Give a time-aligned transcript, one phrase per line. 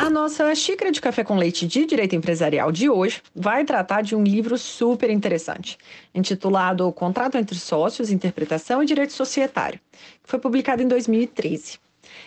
[0.00, 4.16] A nossa xícara de café com leite de direito empresarial de hoje vai tratar de
[4.16, 5.76] um livro super interessante,
[6.14, 9.78] intitulado Contrato entre Sócios, Interpretação e Direito Societário,
[10.22, 11.78] que foi publicado em 2013.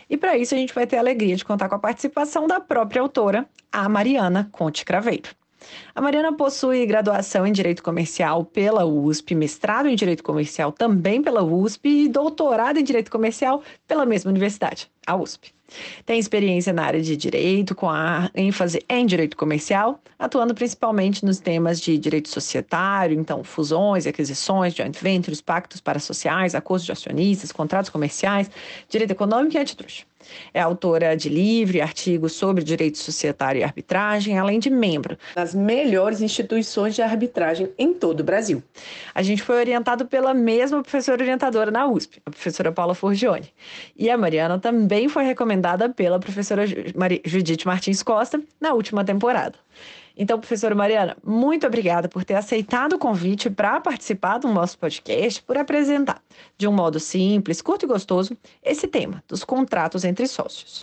[0.07, 2.59] E para isso a gente vai ter a alegria de contar com a participação da
[2.59, 5.31] própria autora, a Mariana Conte Craveiro.
[5.95, 11.43] A Mariana possui graduação em Direito Comercial pela USP, mestrado em Direito Comercial também pela
[11.43, 15.53] USP e doutorado em Direito Comercial pela mesma universidade, a USP.
[16.05, 21.39] Tem experiência na área de direito, com a ênfase em direito comercial, atuando principalmente nos
[21.39, 27.89] temas de direito societário, então fusões, aquisições, joint ventures, pactos parasociais, acordos de acionistas, contratos
[27.89, 28.49] comerciais,
[28.89, 30.05] direito econômico e antitruste.
[30.53, 35.53] É autora de livro e artigos sobre direito societário e arbitragem, além de membro das
[35.53, 38.63] melhores instituições de arbitragem em todo o Brasil.
[39.13, 43.53] A gente foi orientado pela mesma professora orientadora na USP, a professora Paula Forgione.
[43.97, 46.63] E a Mariana também foi recomendada pela professora
[47.25, 49.55] Judite Martins Costa na última temporada.
[50.15, 55.41] Então, professora Mariana, muito obrigada por ter aceitado o convite para participar do nosso podcast,
[55.41, 56.21] por apresentar,
[56.57, 60.81] de um modo simples, curto e gostoso, esse tema dos contratos entre sócios.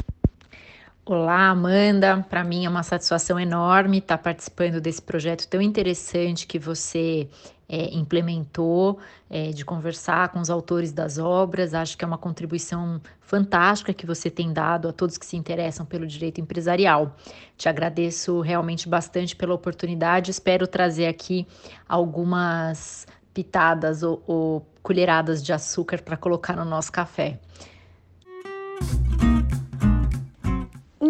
[1.13, 2.25] Olá, Amanda.
[2.31, 7.29] Para mim é uma satisfação enorme estar participando desse projeto tão interessante que você
[7.69, 8.97] é, implementou,
[9.29, 11.75] é, de conversar com os autores das obras.
[11.75, 15.85] Acho que é uma contribuição fantástica que você tem dado a todos que se interessam
[15.85, 17.17] pelo direito empresarial.
[17.57, 20.31] Te agradeço realmente bastante pela oportunidade.
[20.31, 21.45] Espero trazer aqui
[21.89, 23.05] algumas
[23.35, 27.41] pitadas ou, ou colheradas de açúcar para colocar no nosso café.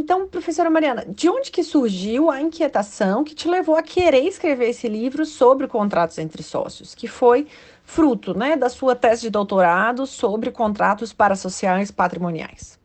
[0.00, 4.70] Então, professora Mariana, de onde que surgiu a inquietação que te levou a querer escrever
[4.70, 7.46] esse livro sobre contratos entre sócios, que foi
[7.84, 12.80] fruto né, da sua tese de doutorado sobre contratos parasociais patrimoniais?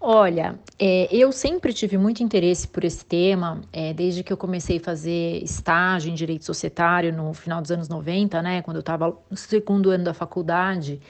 [0.00, 4.78] Olha, é, eu sempre tive muito interesse por esse tema, é, desde que eu comecei
[4.78, 9.16] a fazer estágio em direito societário no final dos anos 90, né, quando eu estava
[9.30, 11.00] no segundo ano da faculdade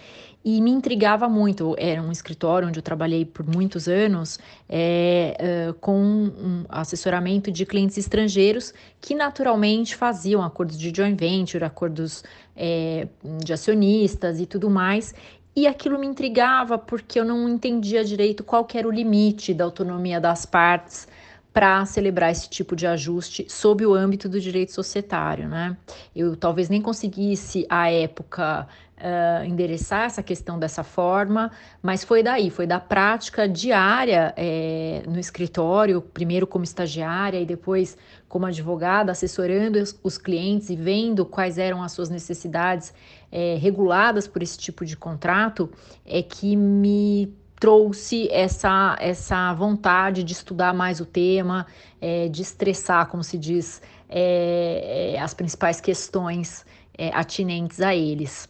[0.44, 1.74] e me intrigava muito.
[1.78, 4.38] Era um escritório onde eu trabalhei por muitos anos
[4.68, 11.64] é, uh, com um assessoramento de clientes estrangeiros que naturalmente faziam acordos de joint venture,
[11.64, 12.22] acordos
[12.54, 13.08] é,
[13.42, 15.14] de acionistas e tudo mais.
[15.56, 20.20] E aquilo me intrigava porque eu não entendia direito qual era o limite da autonomia
[20.20, 21.06] das partes
[21.54, 25.76] para celebrar esse tipo de ajuste sob o âmbito do direito societário, né?
[26.14, 28.66] Eu talvez nem conseguisse à época
[28.98, 31.50] uh, endereçar essa questão dessa forma,
[31.82, 37.96] mas foi daí, foi da prática diária é, no escritório, primeiro como estagiária e depois
[38.28, 42.92] como advogada, assessorando os, clientes e vendo quais eram as suas necessidades
[43.30, 45.70] é, reguladas por esse tipo de contrato,
[46.04, 51.66] é que me trouxe essa, essa vontade de estudar mais o tema,
[52.00, 58.48] é, de estressar, como se diz, é, as principais questões é, atinentes a eles.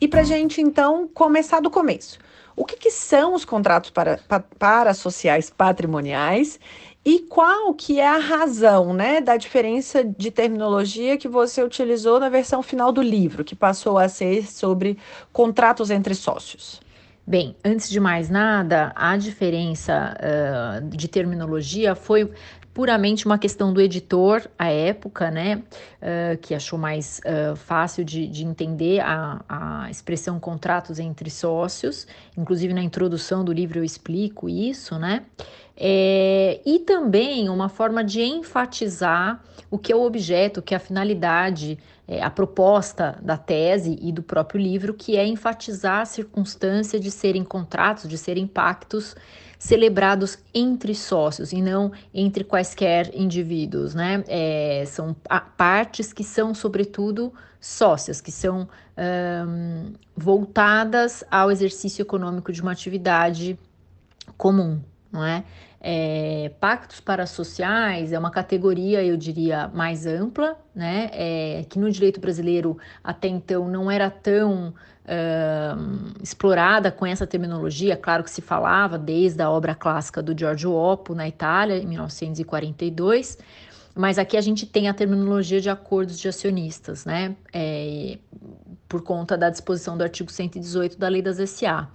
[0.00, 2.18] E para gente, então, começar do começo.
[2.56, 6.60] O que, que são os contratos para, para, para sociais patrimoniais
[7.04, 12.28] e qual que é a razão né, da diferença de terminologia que você utilizou na
[12.28, 14.96] versão final do livro, que passou a ser sobre
[15.32, 16.80] contratos entre sócios?
[17.26, 22.30] Bem, antes de mais nada, a diferença uh, de terminologia foi
[22.74, 25.62] puramente uma questão do editor à época, né,
[26.02, 32.04] uh, que achou mais uh, fácil de, de entender a, a expressão contratos entre sócios,
[32.36, 35.22] inclusive na introdução do livro eu explico isso, né,
[35.76, 40.76] é, e também uma forma de enfatizar o que é o objeto, o que é
[40.76, 46.04] a finalidade, é, a proposta da tese e do próprio livro, que é enfatizar a
[46.04, 49.16] circunstância de serem contratos, de serem pactos
[49.58, 54.24] celebrados entre sócios e não entre quaisquer indivíduos, né?
[54.26, 55.14] É, são
[55.56, 58.68] partes que são, sobretudo, sócias, que são
[59.46, 63.58] um, voltadas ao exercício econômico de uma atividade
[64.36, 64.80] comum,
[65.14, 65.44] não é?
[65.80, 71.10] É, pactos parasociais é uma categoria, eu diria, mais ampla, né?
[71.12, 74.74] É, que no direito brasileiro até então não era tão
[75.04, 77.96] uh, explorada com essa terminologia.
[77.96, 83.38] Claro que se falava desde a obra clássica do Giorgio Oppo na Itália, em 1942,
[83.94, 87.36] mas aqui a gente tem a terminologia de acordos de acionistas, né?
[87.52, 88.18] É,
[88.88, 91.88] por conta da disposição do artigo 118 da Lei das SA.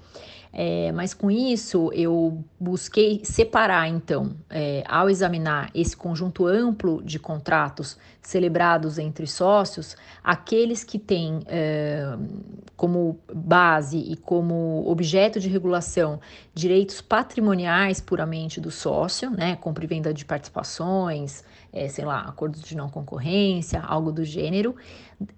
[0.51, 7.19] É, mas com isso eu busquei separar, então, é, ao examinar esse conjunto amplo de
[7.19, 12.17] contratos celebrados entre sócios, aqueles que têm é,
[12.75, 16.19] como base e como objeto de regulação
[16.53, 22.61] direitos patrimoniais puramente do sócio, né, compra e venda de participações, é, sei lá, acordos
[22.61, 24.75] de não concorrência, algo do gênero,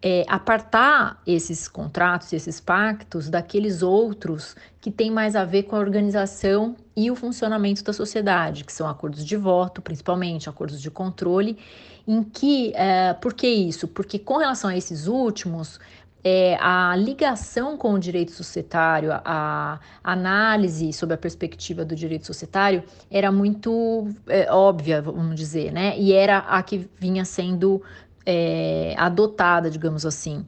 [0.01, 5.79] é, apartar esses contratos, esses pactos daqueles outros que têm mais a ver com a
[5.79, 11.57] organização e o funcionamento da sociedade, que são acordos de voto, principalmente acordos de controle,
[12.07, 13.87] em que, é, por que isso?
[13.87, 15.79] Porque com relação a esses últimos,
[16.23, 22.83] é, a ligação com o direito societário, a, análise sobre a perspectiva do direito societário
[23.09, 25.97] era muito é, óbvia, vamos dizer, né?
[25.97, 27.81] E era a que vinha sendo
[28.25, 30.45] é, adotada, digamos assim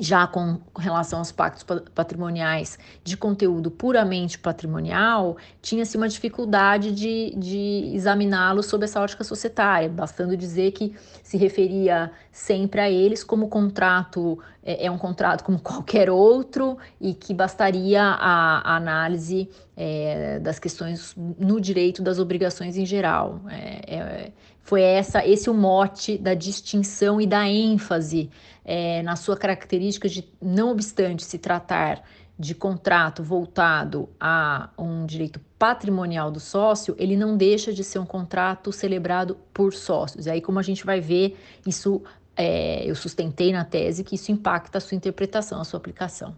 [0.00, 1.64] já com relação aos pactos
[1.94, 9.88] patrimoniais de conteúdo puramente patrimonial, tinha-se uma dificuldade de, de examiná-los sob essa ótica societária,
[9.88, 15.58] bastando dizer que se referia sempre a eles como contrato, é, é um contrato como
[15.60, 22.76] qualquer outro e que bastaria a, a análise é, das questões no direito das obrigações
[22.76, 23.40] em geral.
[23.48, 24.32] É, é
[24.68, 28.28] foi essa, esse o mote da distinção e da ênfase
[28.70, 32.02] é, na sua característica de, não obstante se tratar
[32.38, 38.04] de contrato voltado a um direito patrimonial do sócio, ele não deixa de ser um
[38.04, 40.26] contrato celebrado por sócios.
[40.26, 42.02] E aí, como a gente vai ver, isso
[42.36, 46.36] é, eu sustentei na tese que isso impacta a sua interpretação, a sua aplicação.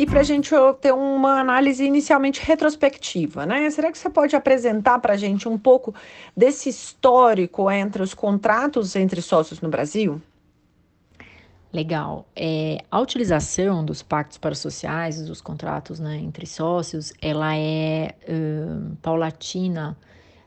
[0.00, 0.50] E para a gente
[0.80, 3.68] ter uma análise inicialmente retrospectiva, né?
[3.68, 5.94] Será que você pode apresentar para a gente um pouco
[6.34, 10.18] desse histórico entre os contratos entre sócios no Brasil?
[11.70, 12.26] Legal.
[12.34, 19.94] É, a utilização dos pactos parasociais, dos contratos né, entre sócios, ela é uh, paulatina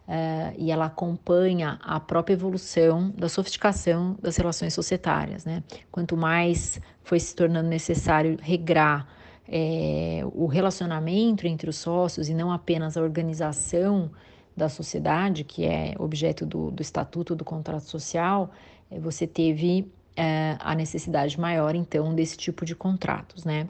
[0.07, 5.45] uh, e ela acompanha a própria evolução da sofisticação das relações societárias.
[5.45, 5.61] Né?
[5.91, 12.51] Quanto mais foi se tornando necessário regrar é, o relacionamento entre os sócios e não
[12.51, 14.09] apenas a organização
[14.55, 18.51] da sociedade, que é objeto do, do estatuto do contrato social,
[18.89, 23.67] é, você teve é, a necessidade maior, então, desse tipo de contratos, né?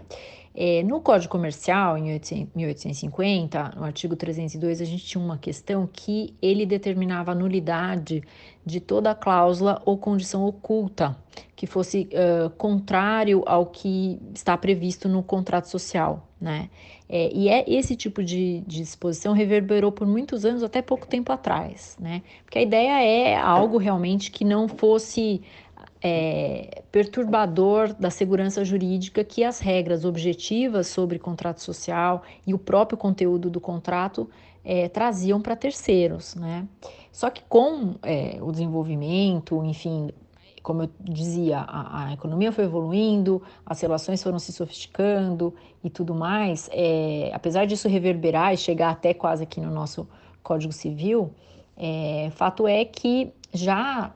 [0.56, 2.20] É, no Código Comercial, em
[2.56, 8.22] 1850, no artigo 302, a gente tinha uma questão que ele determinava a nulidade
[8.64, 11.18] de toda cláusula ou condição oculta
[11.56, 16.70] que fosse uh, contrário ao que está previsto no contrato social, né?
[17.08, 21.32] É, e é esse tipo de, de disposição reverberou por muitos anos, até pouco tempo
[21.32, 22.22] atrás, né?
[22.44, 25.42] Porque a ideia é algo realmente que não fosse
[26.04, 32.98] é, perturbador da segurança jurídica que as regras objetivas sobre contrato social e o próprio
[32.98, 34.30] conteúdo do contrato
[34.66, 36.68] é, traziam para terceiros, né?
[37.10, 40.10] Só que com é, o desenvolvimento, enfim,
[40.62, 46.14] como eu dizia, a, a, economia foi evoluindo, as relações foram se sofisticando e tudo
[46.14, 50.08] mais, é, apesar disso reverberar e chegar até quase aqui no nosso
[50.42, 51.32] Código Civil,
[51.78, 54.12] é, fato é que já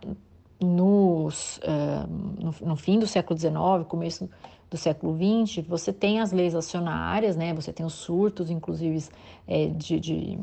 [0.60, 2.08] nos, uh,
[2.42, 3.54] no, no, fim do século XIX,
[3.88, 4.30] começo
[4.70, 7.54] do século XX, você tem as leis acionárias, né?
[7.54, 9.04] Você tem os surtos, inclusive,
[9.48, 10.40] é, de, de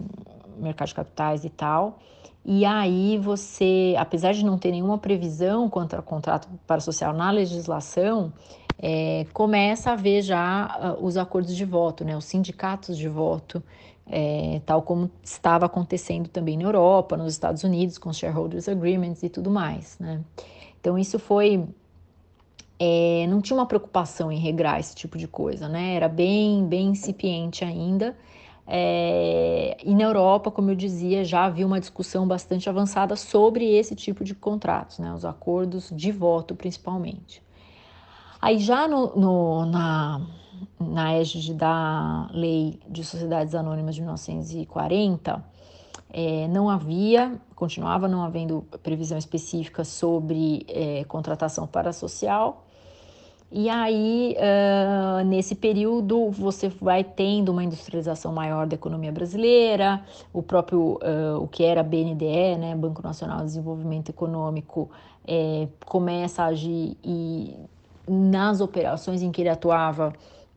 [0.57, 1.99] mercado de capitais e tal.
[2.45, 8.33] E aí você, apesar de não ter nenhuma previsão contra contrato para social na legislação,
[8.79, 12.17] é, começa a ver já uh, os acordos de voto, né?
[12.17, 13.63] Os sindicatos de voto
[14.07, 19.29] é, tal como estava acontecendo também na Europa, nos Estados Unidos, com shareholders agreements e
[19.29, 19.99] tudo mais.
[19.99, 20.21] Né?
[20.81, 21.67] Então, isso foi.
[22.79, 25.95] É, não tinha uma preocupação em regrar esse tipo de coisa, né?
[25.95, 28.17] Era bem, bem incipiente ainda.
[28.67, 33.95] É, e na Europa, como eu dizia, já havia uma discussão bastante avançada sobre esse
[33.95, 35.13] tipo de contratos, né?
[35.15, 37.43] Os acordos de voto, principalmente.
[38.41, 40.21] Aí já no, no na,
[40.79, 45.45] na égide da Lei de Sociedades Anônimas de 1940,
[46.13, 52.65] é, não havia, continuava não havendo previsão específica sobre é, contratação social.
[53.57, 60.03] E aí, uh, nesse período, você vai tendo uma industrialização maior da economia brasileira,
[60.33, 64.91] o próprio, uh, o que era BNDE, né, Banco Nacional de Desenvolvimento Econômico,
[65.25, 67.55] é, começa a agir e
[68.09, 70.13] nas operações em que ele atuava,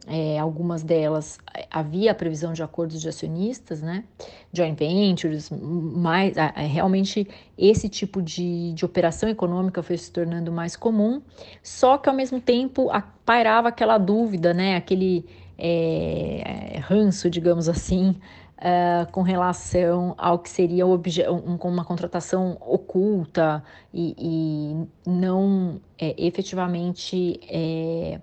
[0.08, 1.38] é, algumas delas
[1.70, 4.06] havia a previsão de acordos de acionistas, né,
[4.54, 11.22] joint ventures, mais realmente esse tipo de, de operação econômica foi se tornando mais comum,
[11.62, 12.90] só que ao mesmo tempo
[13.26, 15.26] pairava aquela dúvida, né, aquele
[15.58, 18.16] é, ranço, digamos assim,
[18.58, 27.40] Uh, com relação ao que seria um, uma contratação oculta e, e não é, efetivamente
[27.48, 28.20] é,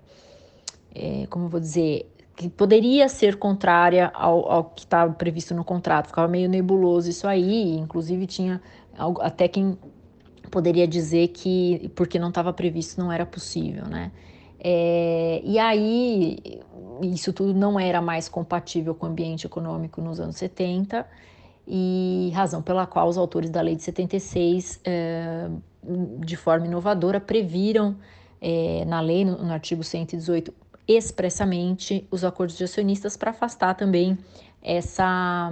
[0.95, 5.63] é, como eu vou dizer, que poderia ser contrária ao, ao que estava previsto no
[5.63, 6.07] contrato.
[6.07, 8.61] Ficava meio nebuloso isso aí, inclusive tinha
[9.21, 9.77] até quem
[10.51, 14.11] poderia dizer que porque não estava previsto não era possível, né?
[14.59, 16.39] É, e aí
[17.01, 21.05] isso tudo não era mais compatível com o ambiente econômico nos anos 70
[21.67, 25.49] e razão pela qual os autores da lei de 76, é,
[26.19, 27.95] de forma inovadora, previram
[28.41, 30.53] é, na lei, no, no artigo 118,
[30.87, 34.17] expressamente os acordos de acionistas para afastar também
[34.61, 35.51] essa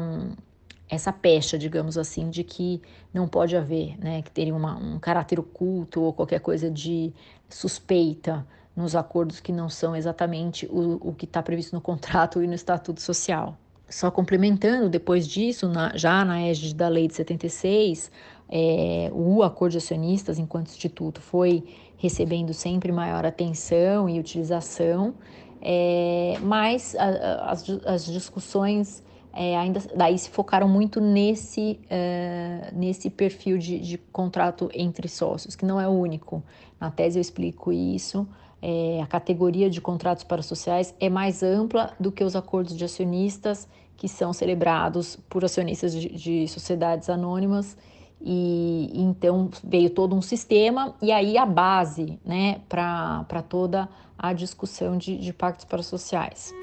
[0.89, 2.79] essa pecha, digamos assim, de que
[3.11, 7.11] não pode haver, né, que teria uma, um caráter oculto ou qualquer coisa de
[7.49, 12.47] suspeita nos acordos que não são exatamente o, o que está previsto no contrato e
[12.47, 13.57] no estatuto social.
[13.89, 18.11] Só complementando, depois disso, na, já na égide da lei de 76,
[18.49, 21.63] é, o acordo de acionistas, enquanto instituto, foi
[22.03, 25.13] recebendo sempre maior atenção e utilização,
[25.61, 32.71] é, mas a, a, as, as, discussões é, ainda daí se focaram muito nesse, é,
[32.73, 36.43] nesse perfil de, de, contrato entre sócios, que não é único.
[36.77, 38.27] Na tese eu explico isso.
[38.61, 43.65] É, a categoria de contratos parasociais é mais ampla do que os acordos de acionistas
[43.95, 47.77] que são celebrados por acionistas de, de sociedades anônimas
[48.23, 54.97] e então veio todo um sistema e aí a base né, para toda a discussão
[54.97, 56.53] de, de pactos parasociais.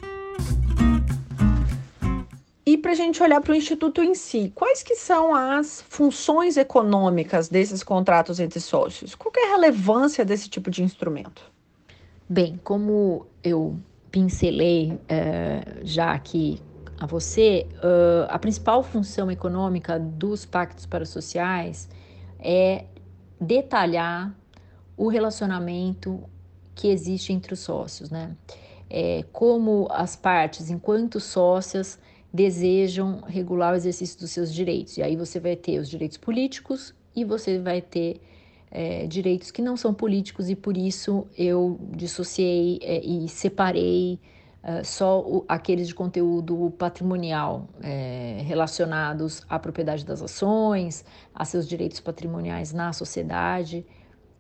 [2.64, 6.56] E para a gente olhar para o Instituto em si, quais que são as funções
[6.56, 9.14] econômicas desses contratos entre sócios?
[9.14, 11.42] Qual é a relevância desse tipo de instrumento?
[12.28, 13.76] Bem, como eu
[14.10, 16.60] pincelei é, já aqui
[17.00, 21.88] a você, uh, a principal função econômica dos pactos parasociais
[22.38, 22.84] é
[23.40, 24.36] detalhar
[24.98, 26.22] o relacionamento
[26.74, 28.36] que existe entre os sócios, né?
[28.90, 31.98] É, como as partes, enquanto sócias,
[32.32, 34.98] desejam regular o exercício dos seus direitos.
[34.98, 38.20] E aí você vai ter os direitos políticos e você vai ter
[38.70, 44.20] é, direitos que não são políticos, e por isso eu dissociei é, e separei
[44.62, 51.68] uh, só o, aqueles de conteúdo patrimonial é, relacionados à propriedade das ações, a seus
[51.68, 53.86] direitos patrimoniais na sociedade.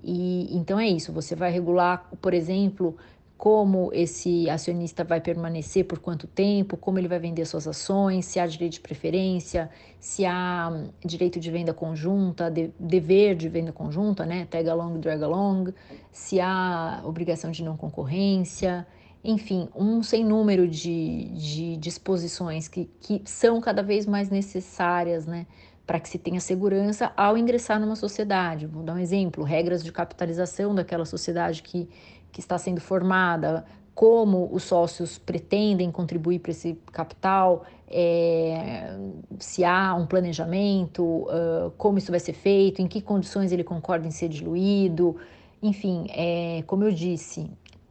[0.02, 2.96] E então é isso, você vai regular, por exemplo,
[3.40, 8.38] como esse acionista vai permanecer por quanto tempo, como ele vai vender suas ações, se
[8.38, 13.72] há direito de preferência, se há hum, direito de venda conjunta, de, dever de venda
[13.72, 15.72] conjunta, né, tag along, drag along,
[16.12, 18.86] se há obrigação de não concorrência,
[19.22, 25.46] enfim, um sem número de, de disposições que, que são cada vez mais necessárias, né,
[25.86, 28.66] para que se tenha segurança ao ingressar numa sociedade.
[28.66, 31.88] Vou dar um exemplo: regras de capitalização daquela sociedade que,
[32.32, 38.96] que está sendo formada, como os sócios pretendem contribuir para esse capital, é,
[39.38, 44.06] se há um planejamento, uh, como isso vai ser feito, em que condições ele concorda
[44.06, 45.16] em ser diluído.
[45.62, 47.50] Enfim, é, como eu disse,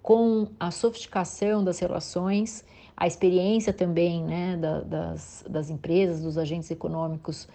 [0.10, 2.66] com a sofisticação das relações,
[2.98, 7.48] a experiência também né, da, das, das empresas, dos agentes econômicos,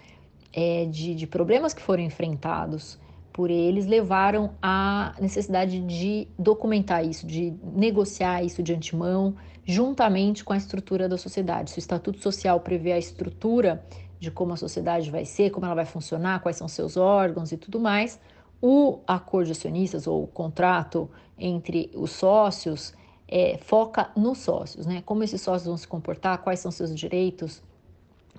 [0.53, 2.97] é, de, de problemas que foram enfrentados
[3.33, 9.35] por eles levaram à necessidade de documentar isso, de negociar isso de antemão,
[9.65, 11.71] juntamente com a estrutura da sociedade.
[11.71, 13.85] Se o Estatuto Social prevê a estrutura
[14.17, 17.57] de como a sociedade vai ser, como ela vai funcionar, quais são seus órgãos e
[17.57, 18.17] tudo mais,
[18.61, 22.93] o acordo de acionistas ou o contrato entre os sócios
[23.27, 25.01] é, foca nos sócios, né?
[25.05, 27.61] Como esses sócios vão se comportar, quais são seus direitos,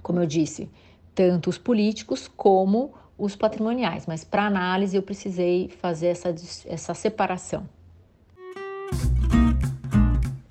[0.02, 0.70] como eu disse,
[1.14, 4.06] tanto os políticos como os patrimoniais.
[4.06, 6.34] Mas para análise eu precisei fazer essa,
[6.66, 7.68] essa separação.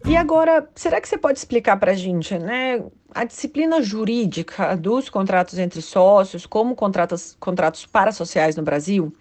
[0.07, 5.09] E agora, será que você pode explicar para a gente, né, a disciplina jurídica dos
[5.09, 9.15] contratos entre sócios, como contratos, contratos parasociais no Brasil?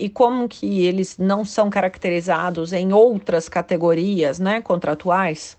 [0.00, 5.58] E como que eles não são caracterizados em outras categorias né, contratuais?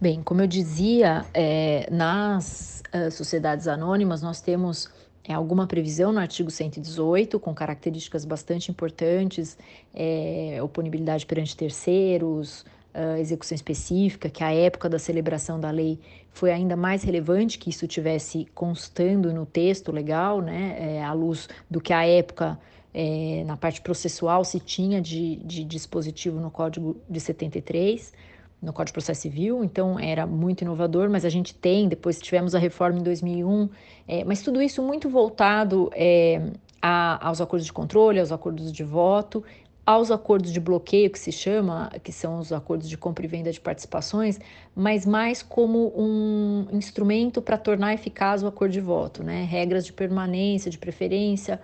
[0.00, 4.90] Bem, como eu dizia, é, nas uh, sociedades anônimas nós temos
[5.28, 9.56] é, alguma previsão no artigo 118, com características bastante importantes,
[9.94, 16.00] é, oponibilidade perante terceiros, uh, execução específica, que a época da celebração da lei
[16.32, 21.48] foi ainda mais relevante que isso tivesse constando no texto legal, né, é, à luz
[21.70, 22.58] do que a época
[22.94, 28.12] é, na parte processual se tinha de, de dispositivo no Código de 73,
[28.60, 32.54] no Código de Processo Civil, então era muito inovador, mas a gente tem, depois tivemos
[32.54, 33.68] a reforma em 2001,
[34.06, 36.40] é, mas tudo isso muito voltado é,
[36.80, 39.42] a, aos acordos de controle, aos acordos de voto,
[39.84, 43.50] aos acordos de bloqueio, que se chama, que são os acordos de compra e venda
[43.50, 44.38] de participações,
[44.76, 49.44] mas mais como um instrumento para tornar eficaz o acordo de voto, né?
[49.44, 51.60] Regras de permanência, de preferência,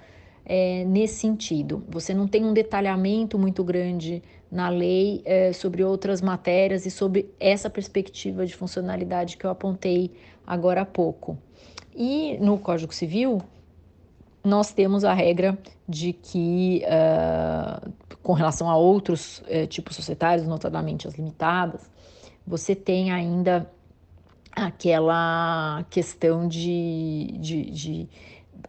[0.49, 1.85] é, nesse sentido.
[1.91, 7.31] Você não tem um detalhamento muito grande na lei é, sobre outras matérias e sobre
[7.39, 10.11] essa perspectiva de funcionalidade que eu apontei
[10.47, 11.37] agora há pouco.
[11.95, 13.43] E no Código Civil,
[14.43, 21.07] nós temos a regra de que, uh, com relação a outros uh, tipos societários, notadamente
[21.07, 21.91] as limitadas,
[22.47, 23.71] você tem ainda
[24.53, 28.09] aquela questão de, de, de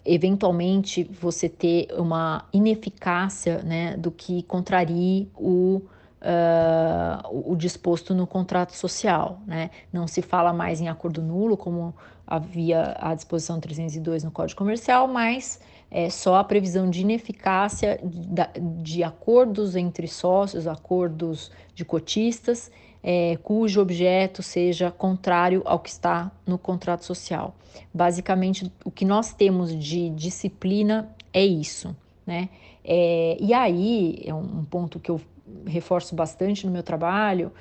[0.06, 5.82] eventualmente você ter uma ineficácia né, do que contrarie o,
[6.22, 9.42] uh, o disposto no contrato social.
[9.46, 9.70] Né?
[9.92, 11.94] Não se fala mais em acordo nulo, como
[12.26, 18.84] havia a disposição 302 no Código Comercial, mas é só a previsão de ineficácia de,
[18.84, 22.72] de acordos entre sócios, acordos de cotistas,
[23.04, 27.56] é, cujo objeto seja contrário ao que está no contrato social.
[27.94, 32.50] Basicamente, o que nós temos de disciplina é isso, né?
[32.84, 35.22] É, e aí, é um ponto que eu
[35.66, 37.52] reforço bastante no meu trabalho,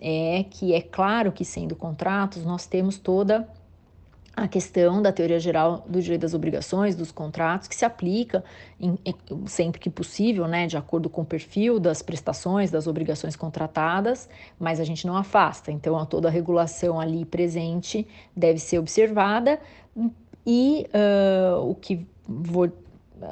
[0.00, 3.48] é que é claro que sendo contratos, nós temos toda
[4.36, 8.44] a questão da teoria geral do direito das obrigações, dos contratos, que se aplica
[8.80, 13.36] em, em, sempre que possível, né, de acordo com o perfil das prestações, das obrigações
[13.36, 15.70] contratadas, mas a gente não afasta.
[15.70, 19.60] Então, toda a regulação ali presente deve ser observada
[20.46, 22.70] e uh, o que vou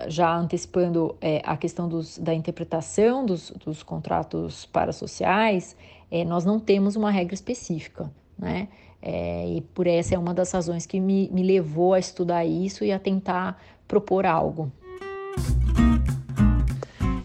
[0.07, 5.77] já antecipando é, a questão dos, da interpretação dos, dos contratos parasociais,
[6.11, 8.69] é, nós não temos uma regra específica, né?
[9.03, 12.85] É, e por essa é uma das razões que me, me levou a estudar isso
[12.85, 14.71] e a tentar propor algo.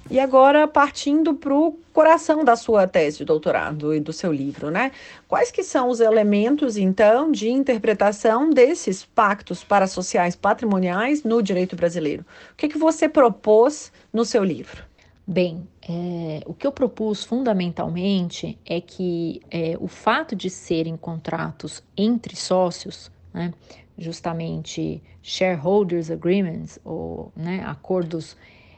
[0.09, 4.71] E agora, partindo para o coração da sua tese de doutorado e do seu livro,
[4.71, 4.91] né?
[5.27, 12.25] Quais que são os elementos, então, de interpretação desses pactos parasociais patrimoniais no direito brasileiro?
[12.53, 14.81] O que, que você propôs no seu livro?
[15.29, 21.83] Bem, é, o que eu propus fundamentalmente é que é, o fato de serem contratos
[21.97, 23.53] entre sócios, né,
[23.97, 28.37] justamente shareholders agreements, ou né, acordos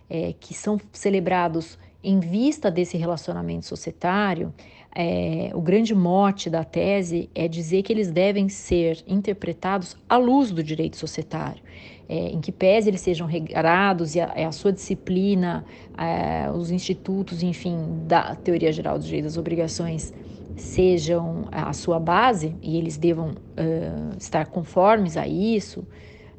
[0.10, 4.52] é, que são celebrados em vista desse relacionamento societário,
[4.96, 10.50] é, o grande mote da tese é dizer que eles devem ser interpretados à luz
[10.50, 11.62] do direito societário
[12.10, 15.64] é, em que pese eles sejam regrados e a, a sua disciplina,
[15.96, 20.12] é, os institutos, enfim, da teoria geral dos direitos das obrigações
[20.56, 25.88] sejam a sua base e eles devam uh, estar conformes a isso,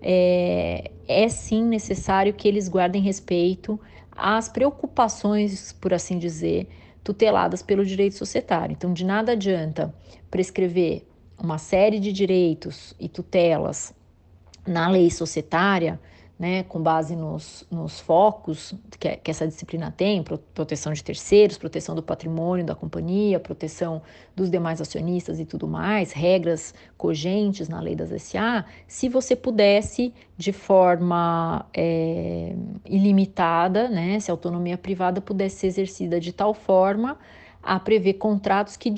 [0.03, 3.81] é, é sim necessário que eles guardem respeito
[4.13, 6.69] às preocupações, por assim dizer,
[7.03, 8.73] tuteladas pelo direito societário.
[8.73, 9.95] Então, de nada adianta
[10.31, 11.07] prescrever
[11.39, 13.95] uma série de direitos e tutelas
[14.67, 15.99] na lei societária,
[16.41, 21.95] né, com base nos, nos focos que, que, essa disciplina tem, proteção de terceiros, proteção
[21.95, 24.01] do patrimônio da companhia, proteção
[24.35, 30.15] dos demais acionistas e tudo mais, regras cogentes na lei das SA, se você pudesse,
[30.35, 32.55] de forma é,
[32.87, 37.19] ilimitada, né, se a autonomia privada pudesse ser exercida de tal forma
[37.63, 38.91] a prever contratos que,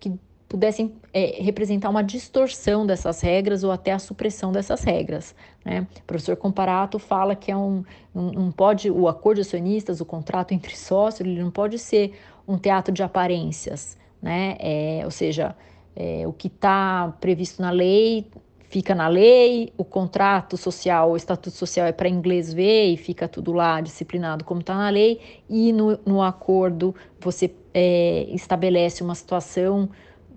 [0.00, 0.18] que
[0.48, 5.34] pudessem é, representar uma distorção dessas regras ou até a supressão dessas regras.
[5.64, 5.86] Né?
[6.00, 10.04] O professor Comparato fala que é um, um, um, pode o acordo de acionistas, o
[10.04, 12.12] contrato entre sócios, ele não pode ser
[12.46, 14.56] um teatro de aparências, né?
[14.60, 15.56] É, ou seja,
[15.96, 18.24] é, o que está previsto na lei
[18.68, 23.28] fica na lei, o contrato social, o estatuto social é para inglês ver e fica
[23.28, 29.14] tudo lá disciplinado como está na lei, e no, no acordo você é, estabelece uma
[29.14, 29.88] situação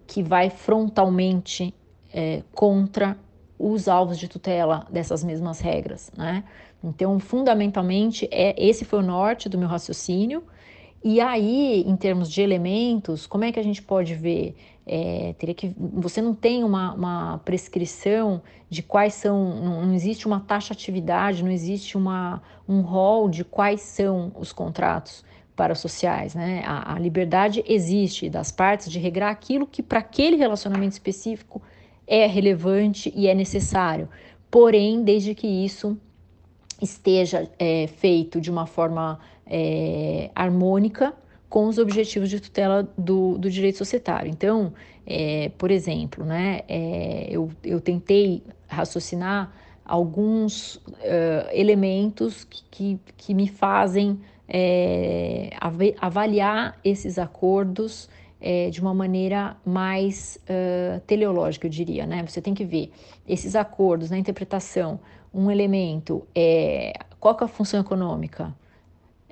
[0.10, 1.72] que vai frontalmente
[2.12, 3.16] é, contra
[3.60, 6.44] os alvos de tutela dessas mesmas regras, né?
[6.84, 10.44] Então, fundamentalmente, é esse foi o norte do meu raciocínio.
[11.04, 14.56] E aí, em termos de elementos, como é que a gente pode ver?
[14.86, 20.26] É, teria que você não tem uma, uma prescrição de quais são, não, não, existe
[20.26, 25.24] uma taxatividade, não existe uma, um rol de quais são os contratos
[25.60, 26.64] parasociais, né?
[26.66, 31.62] A, a liberdade existe das partes de regrar aquilo que para aquele relacionamento específico
[32.08, 34.08] é relevante e é necessário.
[34.50, 35.98] Porém, desde que isso
[36.82, 41.14] esteja é, feito de uma forma é, harmônica
[41.50, 44.32] com os objetivos de tutela do, do direito societário.
[44.32, 44.74] Então,
[45.06, 49.52] é, por exemplo, né, é, eu, eu tentei raciocinar
[49.84, 55.52] alguns uh, elementos que, que, que me fazem é,
[56.02, 58.10] avaliar esses acordos
[58.42, 62.26] é, de uma maneira mais uh, teleológica, eu diria, né?
[62.26, 62.92] Você tem que ver
[63.28, 65.00] esses acordos na interpretação,
[65.34, 68.56] um elemento é qual é a função econômica,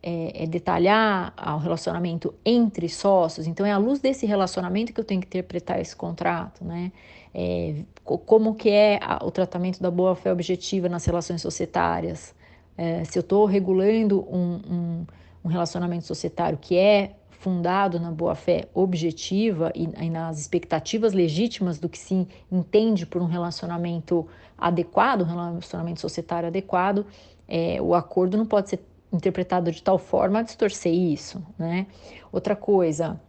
[0.03, 5.05] é, é, detalhar o relacionamento entre sócios, então é à luz desse relacionamento que eu
[5.05, 6.91] tenho que interpretar esse contrato, né?
[7.33, 12.35] É, como que é a, o tratamento da boa-fé objetiva nas relações societárias,
[12.77, 15.05] é, se eu estou regulando um, um,
[15.43, 21.89] um, relacionamento societário que é fundado na boa-fé objetiva e, e, nas expectativas legítimas do
[21.89, 27.05] que se entende por um relacionamento adequado, um relacionamento societário adequado,
[27.47, 28.79] é, o acordo não pode ser
[29.11, 31.87] interpretado de tal forma a distorcer isso, né?
[32.31, 33.19] Outra coisa,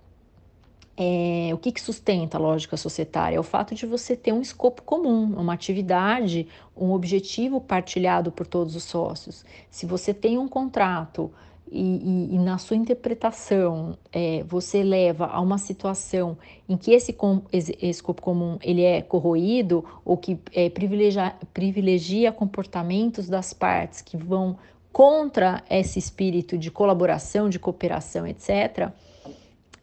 [1.01, 3.37] é, o que, que sustenta a lógica societária?
[3.37, 8.49] É o fato de você ter um escopo comum, uma atividade, um objetivo partilhado por
[8.49, 9.45] todos os sócios.
[9.71, 11.31] Se você tem um contrato
[11.71, 16.37] e, e, e na sua interpretação é, você leva a uma situação
[16.69, 22.33] em que esse, com, esse, escopo comum ele é corroído ou que é, privilegia, privilegia
[22.33, 24.57] comportamentos das partes que vão
[24.93, 28.91] contra esse espírito de colaboração, de cooperação, etc.,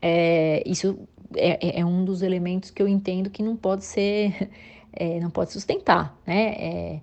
[0.08, 1.00] é, isso
[1.36, 4.52] é, é, é, um dos elementos que eu entendo que não pode ser,
[4.94, 7.02] é, não pode sustentar, né?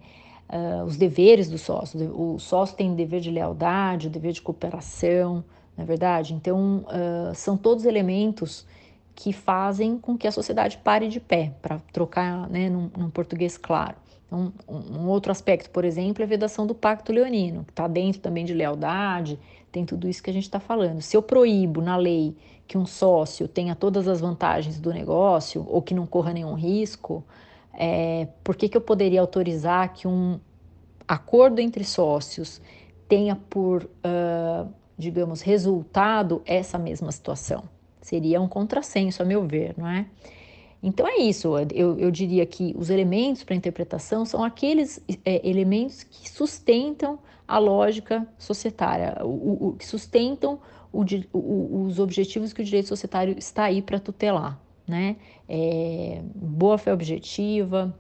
[0.48, 1.98] Uh, os deveres do sócio.
[2.14, 5.42] O sócio tem o dever de lealdade, o dever de cooperação,
[5.76, 6.34] não é verdade?
[6.34, 8.66] Então, uh, são todos elementos
[9.14, 13.56] que fazem com que a sociedade pare de pé, para trocar né, num, num, português
[13.56, 13.96] claro.
[14.26, 17.88] Então, um, um, outro aspecto, por exemplo, é a vedação do Pacto Leonino, que está
[17.88, 19.38] dentro também de lealdade,
[19.72, 21.00] tem tudo isso que a gente está falando.
[21.00, 22.36] Se eu proíbo na lei
[22.68, 27.24] que um sócio tenha todas as vantagens do negócio ou que não corra nenhum risco,
[27.72, 30.38] é, por que, que eu poderia autorizar que um
[31.08, 32.60] acordo entre sócios
[33.08, 37.64] tenha por, uh, digamos, resultado essa mesma situação?
[38.00, 40.06] Seria um contrassenso, a meu ver, não é?
[40.82, 46.02] Então é isso, eu, eu diria que os elementos para interpretação são aqueles é, elementos
[46.02, 50.58] que sustentam a lógica societária, o, o que sustentam
[50.92, 55.16] o, o, os objetivos que o direito societário está aí para tutelar, né?
[55.48, 57.96] É, boa fé objetiva,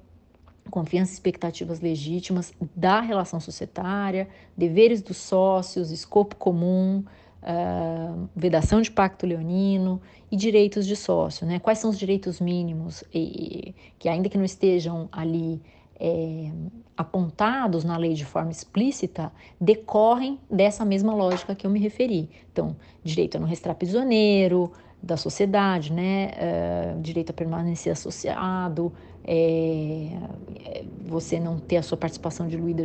[0.70, 7.04] confiança e expectativas legítimas da relação societária, deveres dos sócios, escopo comum,
[7.42, 10.00] uh, vedação de pacto leonino
[10.30, 11.58] e direitos de sócio, né?
[11.58, 15.60] Quais são os direitos mínimos e, que ainda que não estejam ali
[15.98, 16.50] é,
[16.96, 22.30] apontados na lei de forma explícita decorrem dessa mesma lógica que eu me referi.
[22.52, 26.30] Então, direito a não restar prisioneiro da sociedade, né?
[26.96, 28.92] Uh, direito a permanecer associado,
[29.24, 30.18] é,
[31.04, 32.82] você não ter a sua participação diluída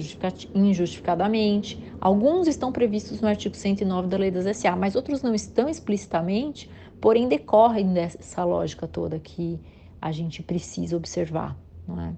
[0.53, 1.83] injustificadamente.
[1.99, 6.69] Alguns estão previstos no artigo 109 da Lei das SA, mas outros não estão explicitamente,
[7.01, 9.59] porém decorrem dessa lógica toda que
[10.01, 11.57] a gente precisa observar.
[11.87, 12.13] Não é?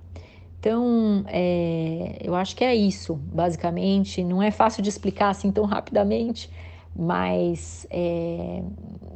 [0.59, 4.23] Então, é, eu acho que é isso, basicamente.
[4.23, 6.49] Não é fácil de explicar assim tão rapidamente,
[6.93, 8.61] mas, é,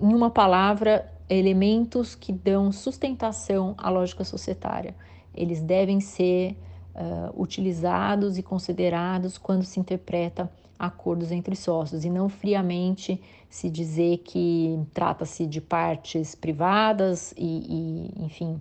[0.02, 4.96] em uma palavra, elementos que dão sustentação à lógica societária.
[5.36, 6.56] Eles devem ser
[6.96, 14.18] uh, utilizados e considerados quando se interpreta acordos entre sócios e não friamente se dizer
[14.18, 18.60] que trata-se de partes privadas e, e enfim,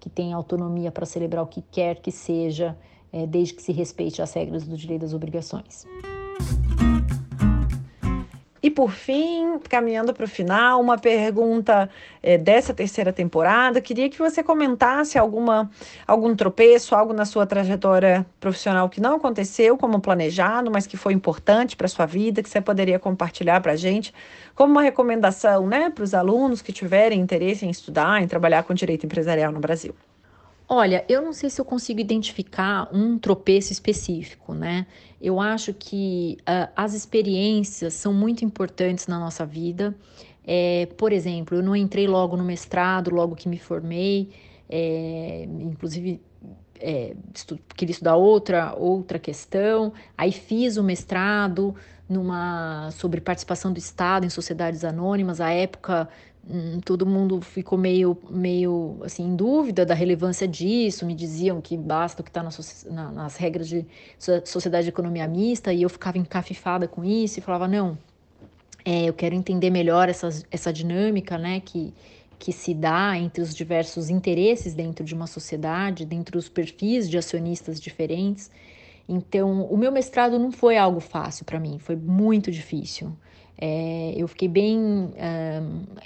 [0.00, 2.76] que tem autonomia para celebrar o que quer que seja,
[3.12, 5.86] é, desde que se respeite as regras do direito das obrigações.
[8.64, 11.86] E por fim, caminhando para o final, uma pergunta
[12.22, 13.78] é, dessa terceira temporada.
[13.78, 15.70] Queria que você comentasse alguma,
[16.06, 21.12] algum tropeço, algo na sua trajetória profissional que não aconteceu como planejado, mas que foi
[21.12, 24.14] importante para a sua vida, que você poderia compartilhar para a gente,
[24.54, 28.72] como uma recomendação né, para os alunos que tiverem interesse em estudar, em trabalhar com
[28.72, 29.94] direito empresarial no Brasil.
[30.68, 34.86] Olha, eu não sei se eu consigo identificar um tropeço específico, né?
[35.20, 39.94] Eu acho que uh, as experiências são muito importantes na nossa vida.
[40.46, 44.30] É, por exemplo, eu não entrei logo no mestrado, logo que me formei,
[44.68, 46.20] é, inclusive
[46.80, 49.92] é, estu queria estudar outra outra questão.
[50.16, 51.74] Aí fiz o mestrado
[52.08, 55.40] numa sobre participação do Estado em sociedades anônimas.
[55.40, 56.08] À época
[56.46, 61.74] Hum, todo mundo ficou meio, meio assim, em dúvida da relevância disso, me diziam que
[61.74, 63.86] basta o que está nas, nas regras de
[64.44, 67.96] sociedade de economia mista, e eu ficava encafifada com isso e falava, não,
[68.84, 71.94] é, eu quero entender melhor essa, essa dinâmica né, que,
[72.38, 77.16] que se dá entre os diversos interesses dentro de uma sociedade, dentro dos perfis de
[77.16, 78.50] acionistas diferentes.
[79.08, 83.16] Então, o meu mestrado não foi algo fácil para mim, foi muito difícil.
[83.56, 84.78] É, eu fiquei bem.
[84.78, 85.10] Um,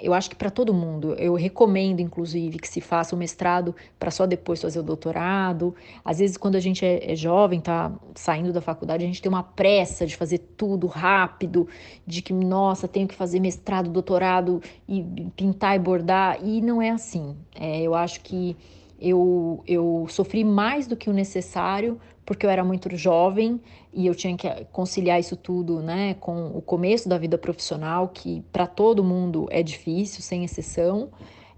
[0.00, 4.10] eu acho que para todo mundo, eu recomendo, inclusive, que se faça o mestrado para
[4.10, 5.74] só depois fazer o doutorado.
[6.04, 9.30] Às vezes, quando a gente é, é jovem, tá saindo da faculdade, a gente tem
[9.30, 11.66] uma pressa de fazer tudo rápido,
[12.06, 15.02] de que, nossa, tenho que fazer mestrado, doutorado e
[15.34, 16.38] pintar e bordar.
[16.44, 17.34] E não é assim.
[17.54, 18.56] É, eu acho que
[19.00, 23.58] eu, eu sofri mais do que o necessário porque eu era muito jovem
[23.90, 28.44] e eu tinha que conciliar isso tudo, né, com o começo da vida profissional, que
[28.52, 31.08] para todo mundo é difícil, sem exceção.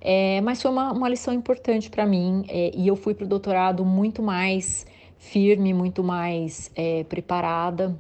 [0.01, 3.29] É, mas foi uma, uma lição importante para mim é, e eu fui para o
[3.29, 4.87] doutorado muito mais
[5.19, 7.99] firme, muito mais é, preparada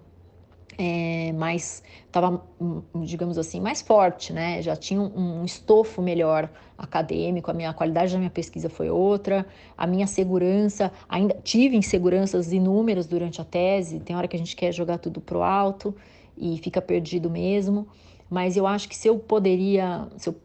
[0.82, 2.42] é, mais, estava,
[3.04, 4.62] digamos assim, mais forte, né?
[4.62, 8.88] Já tinha um, um, estofo melhor acadêmico, a minha a qualidade da minha pesquisa foi
[8.88, 14.38] outra, a minha segurança, ainda tive inseguranças inúmeras durante a tese, tem hora que a
[14.38, 15.94] gente quer jogar tudo pro alto
[16.34, 17.86] e fica perdido mesmo,
[18.30, 20.36] mas eu acho que se eu poderia, se eu,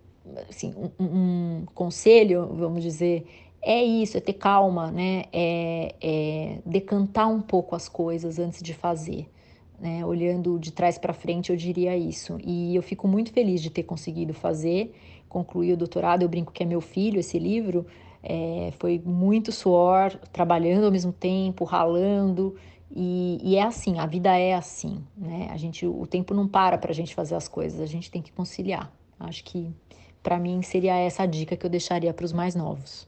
[0.50, 3.26] assim, um, um conselho, vamos dizer,
[3.62, 5.24] é isso, é ter calma, né?
[5.32, 9.30] É, é decantar um pouco as coisas antes de fazer.
[9.80, 10.06] Né?
[10.06, 12.38] Olhando de trás para frente, eu diria isso.
[12.44, 14.94] E eu fico muito feliz de ter conseguido fazer,
[15.28, 16.22] concluir o doutorado.
[16.22, 17.86] Eu brinco que é meu filho esse livro.
[18.24, 22.56] É, foi muito suor, trabalhando ao mesmo tempo, ralando.
[22.96, 25.50] E, e, é assim, a vida é assim, né?
[25.52, 28.22] A gente, o tempo não para para a gente fazer as coisas, a gente tem
[28.22, 28.92] que conciliar.
[29.20, 29.70] Acho que
[30.24, 33.08] para mim seria essa a dica que eu deixaria para os mais novos.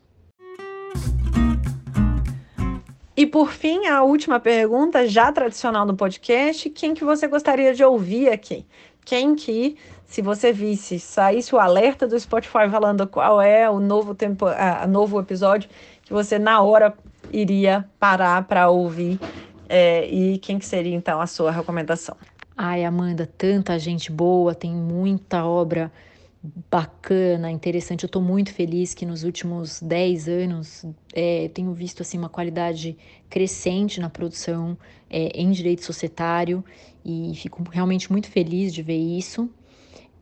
[3.27, 7.83] E por fim, a última pergunta, já tradicional no podcast, quem que você gostaria de
[7.83, 8.65] ouvir aqui?
[9.03, 14.15] Quem que, se você visse, saísse o alerta do Spotify falando qual é o novo
[14.15, 15.69] tempo, a, novo episódio,
[16.03, 16.93] que você na hora
[17.29, 19.19] iria parar para ouvir
[19.67, 22.15] é, e quem que seria então a sua recomendação?
[22.55, 25.91] Ai, Amanda, tanta gente boa, tem muita obra
[26.69, 28.03] bacana, interessante.
[28.03, 32.97] Eu estou muito feliz que nos últimos 10 anos é, tenho visto assim uma qualidade
[33.29, 34.77] crescente na produção
[35.09, 36.63] é, em direito societário
[37.03, 39.49] e fico realmente muito feliz de ver isso.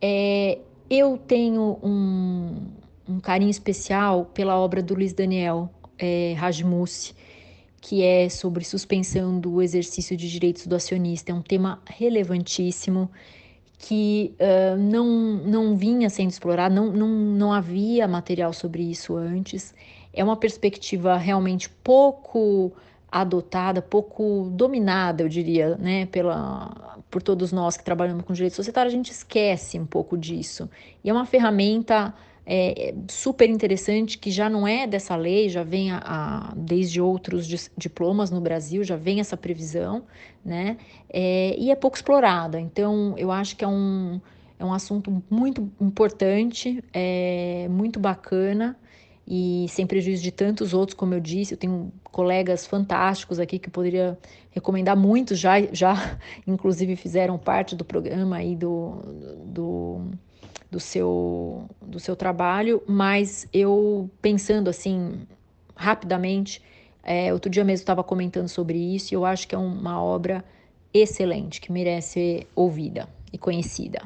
[0.00, 2.66] É, eu tenho um,
[3.08, 7.14] um, carinho especial pela obra do Luiz Daniel é, Rajmussi,
[7.80, 11.32] que é sobre suspensão do exercício de direitos do acionista.
[11.32, 13.10] É um tema relevantíssimo
[13.78, 19.74] que uh, não, não vinha sendo explorado, não, não, não havia material sobre isso antes.
[20.12, 22.72] É uma perspectiva realmente pouco
[23.10, 28.90] adotada, pouco dominada, eu diria, né, pela, por todos nós que trabalhamos com direito societário,
[28.90, 30.68] a gente esquece um pouco disso.
[31.04, 32.12] E é uma ferramenta
[32.46, 37.70] é, super interessante que já não é dessa lei, já vem a, a, desde outros
[37.76, 40.04] diplomas no Brasil, já vem essa previsão,
[40.44, 40.76] né?
[41.10, 42.60] É, e é pouco explorada.
[42.60, 44.20] Então, eu acho que é um,
[44.60, 48.76] é um assunto muito importante, é, muito bacana.
[49.26, 53.68] e sem prejuízo de tantos outros, como eu disse, eu tenho colegas fantásticos aqui que
[53.68, 54.16] eu poderia
[54.50, 59.02] recomendar muitos já, já inclusive fizeram parte do programa aí do,
[59.46, 60.10] do,
[60.70, 65.26] do, seu, do seu trabalho, mas eu pensando assim
[65.74, 66.62] rapidamente,
[67.02, 70.44] é, outro dia mesmo estava comentando sobre isso e eu acho que é uma obra
[70.92, 74.00] excelente, que merece ser ouvida e conhecida.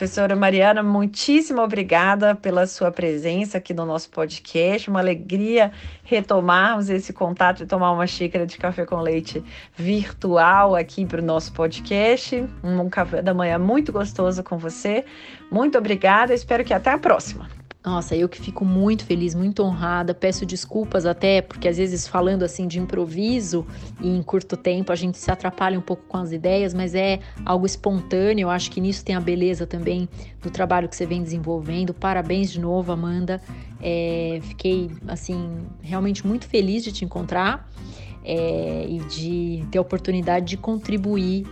[0.00, 4.88] Professora Mariana, muitíssimo obrigada pela sua presença aqui no nosso podcast.
[4.88, 9.44] Uma alegria retomarmos esse contato e tomar uma xícara de café com leite
[9.76, 12.42] virtual aqui para o nosso podcast.
[12.64, 15.04] Um café da manhã muito gostoso com você.
[15.50, 16.32] Muito obrigada.
[16.32, 17.59] Espero que até a próxima.
[17.82, 20.12] Nossa, eu que fico muito feliz, muito honrada.
[20.12, 23.66] Peço desculpas até, porque às vezes falando assim de improviso
[24.02, 27.20] e em curto tempo a gente se atrapalha um pouco com as ideias, mas é
[27.42, 28.44] algo espontâneo.
[28.44, 30.06] Eu acho que nisso tem a beleza também
[30.42, 31.94] do trabalho que você vem desenvolvendo.
[31.94, 33.40] Parabéns de novo, Amanda.
[33.80, 37.66] É, fiquei assim realmente muito feliz de te encontrar
[38.22, 41.46] é, e de ter a oportunidade de contribuir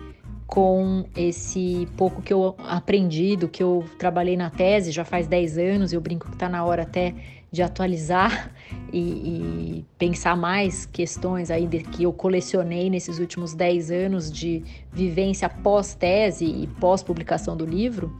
[0.49, 5.59] com esse pouco que eu aprendi, do que eu trabalhei na tese, já faz 10
[5.59, 7.15] anos, eu brinco que está na hora até
[7.53, 8.51] de atualizar
[8.91, 14.65] e, e, pensar mais questões aí de, que eu colecionei nesses últimos 10 anos de
[14.91, 18.19] vivência pós-tese e pós-publicação do livro.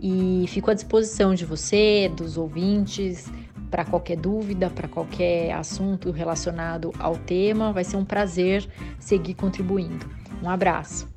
[0.00, 3.30] E fico à disposição de você, dos ouvintes,
[3.70, 7.72] para qualquer dúvida, para qualquer assunto relacionado ao tema.
[7.72, 10.10] Vai ser um prazer seguir contribuindo.
[10.42, 11.08] Um abraço.